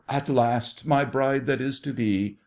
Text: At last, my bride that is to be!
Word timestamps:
At 0.09 0.29
last, 0.29 0.87
my 0.87 1.05
bride 1.05 1.45
that 1.45 1.61
is 1.61 1.79
to 1.81 1.93
be! 1.93 2.39